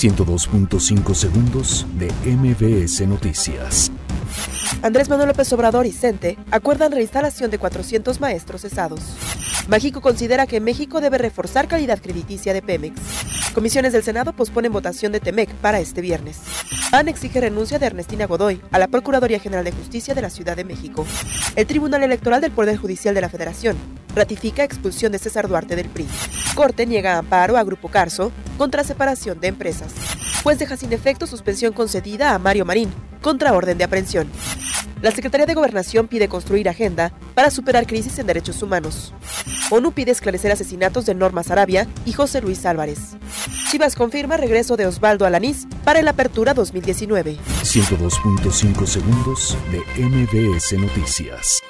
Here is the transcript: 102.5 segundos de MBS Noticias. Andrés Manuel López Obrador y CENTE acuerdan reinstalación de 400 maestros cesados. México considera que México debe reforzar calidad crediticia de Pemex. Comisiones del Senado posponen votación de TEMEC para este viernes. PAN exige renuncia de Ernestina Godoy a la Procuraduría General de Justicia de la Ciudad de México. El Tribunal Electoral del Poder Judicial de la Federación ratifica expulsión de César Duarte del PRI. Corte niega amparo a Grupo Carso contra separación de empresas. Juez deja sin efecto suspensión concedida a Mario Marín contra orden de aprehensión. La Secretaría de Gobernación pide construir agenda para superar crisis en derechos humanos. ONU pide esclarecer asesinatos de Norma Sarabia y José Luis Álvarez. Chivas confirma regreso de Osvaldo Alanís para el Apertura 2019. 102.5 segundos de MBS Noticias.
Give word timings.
102.5 0.00 1.14
segundos 1.14 1.84
de 1.98 2.10
MBS 2.24 3.06
Noticias. 3.06 3.92
Andrés 4.80 5.10
Manuel 5.10 5.28
López 5.28 5.52
Obrador 5.52 5.84
y 5.84 5.92
CENTE 5.92 6.38
acuerdan 6.50 6.92
reinstalación 6.92 7.50
de 7.50 7.58
400 7.58 8.18
maestros 8.18 8.62
cesados. 8.62 9.02
México 9.68 10.00
considera 10.00 10.46
que 10.46 10.58
México 10.58 11.02
debe 11.02 11.18
reforzar 11.18 11.68
calidad 11.68 12.00
crediticia 12.00 12.54
de 12.54 12.62
Pemex. 12.62 12.98
Comisiones 13.52 13.92
del 13.92 14.02
Senado 14.02 14.32
posponen 14.32 14.72
votación 14.72 15.12
de 15.12 15.20
TEMEC 15.20 15.50
para 15.56 15.80
este 15.80 16.00
viernes. 16.00 16.38
PAN 16.90 17.08
exige 17.08 17.38
renuncia 17.38 17.78
de 17.78 17.84
Ernestina 17.84 18.26
Godoy 18.26 18.62
a 18.70 18.78
la 18.78 18.88
Procuraduría 18.88 19.38
General 19.38 19.66
de 19.66 19.72
Justicia 19.72 20.14
de 20.14 20.22
la 20.22 20.30
Ciudad 20.30 20.56
de 20.56 20.64
México. 20.64 21.04
El 21.56 21.66
Tribunal 21.66 22.02
Electoral 22.04 22.40
del 22.40 22.52
Poder 22.52 22.78
Judicial 22.78 23.14
de 23.14 23.20
la 23.20 23.28
Federación 23.28 23.76
ratifica 24.14 24.64
expulsión 24.64 25.12
de 25.12 25.18
César 25.18 25.48
Duarte 25.48 25.76
del 25.76 25.88
PRI. 25.88 26.06
Corte 26.54 26.86
niega 26.86 27.18
amparo 27.18 27.56
a 27.56 27.64
Grupo 27.64 27.88
Carso 27.88 28.32
contra 28.58 28.84
separación 28.84 29.40
de 29.40 29.48
empresas. 29.48 29.92
Juez 30.42 30.58
deja 30.58 30.76
sin 30.76 30.92
efecto 30.92 31.26
suspensión 31.26 31.72
concedida 31.72 32.34
a 32.34 32.38
Mario 32.38 32.64
Marín 32.64 32.90
contra 33.20 33.52
orden 33.52 33.78
de 33.78 33.84
aprehensión. 33.84 34.28
La 35.02 35.10
Secretaría 35.10 35.46
de 35.46 35.54
Gobernación 35.54 36.08
pide 36.08 36.28
construir 36.28 36.68
agenda 36.68 37.12
para 37.34 37.50
superar 37.50 37.86
crisis 37.86 38.18
en 38.18 38.26
derechos 38.26 38.62
humanos. 38.62 39.14
ONU 39.70 39.92
pide 39.92 40.10
esclarecer 40.10 40.52
asesinatos 40.52 41.06
de 41.06 41.14
Norma 41.14 41.42
Sarabia 41.42 41.86
y 42.04 42.12
José 42.12 42.42
Luis 42.42 42.66
Álvarez. 42.66 43.16
Chivas 43.70 43.94
confirma 43.94 44.36
regreso 44.36 44.76
de 44.76 44.86
Osvaldo 44.86 45.24
Alanís 45.24 45.66
para 45.84 46.00
el 46.00 46.08
Apertura 46.08 46.52
2019. 46.52 47.38
102.5 47.62 48.86
segundos 48.86 49.56
de 49.70 50.04
MBS 50.04 50.72
Noticias. 50.74 51.62